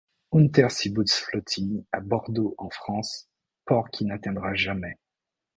Unterseebootsflottille 0.31 1.85
à 1.91 1.99
Bordeaux 1.99 2.55
en 2.57 2.71
France, 2.71 3.29
port 3.65 3.91
qui 3.91 4.03
n'atteindra 4.05 4.55
jamais.. 4.55 4.97